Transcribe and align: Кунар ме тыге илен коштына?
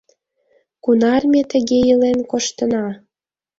Кунар 0.83 1.23
ме 1.31 1.41
тыге 1.51 1.79
илен 1.91 2.19
коштына? 2.31 2.85